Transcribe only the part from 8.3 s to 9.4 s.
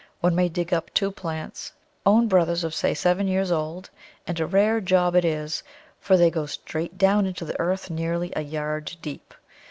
a yard deep.